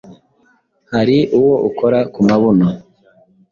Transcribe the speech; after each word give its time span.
Hari 0.91 1.17
uwo 1.39 1.55
ukora 1.69 1.99
ku 2.13 2.19
mabuno 2.27 2.67